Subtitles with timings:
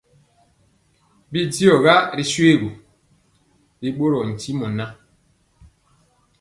[1.31, 2.69] Bidiɔga ri shoégu,
[3.79, 4.91] bi ɓorɔɔ ntimɔ ŋan.